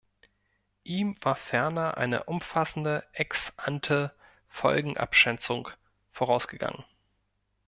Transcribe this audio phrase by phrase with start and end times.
[0.83, 5.69] Ihm war ferner eine umfassende Ex-ante-Folgenabschätzung
[6.11, 6.83] vorausgegangen.